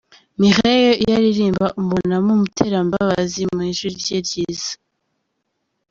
[0.39, 4.73] Mireille iyo aririmba umubonamo umuterambabazi mu ijwi rye ryiza.